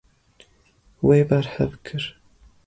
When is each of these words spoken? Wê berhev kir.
Wê 1.05 1.19
berhev 1.29 1.73
kir. 1.85 2.03